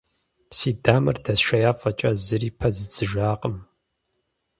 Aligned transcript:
Си 0.57 0.71
дамэр 0.83 1.17
дэсшея 1.25 1.71
фӀэкӀа, 1.79 2.11
зыри 2.25 2.49
пэздзыжакъым. 2.59 3.55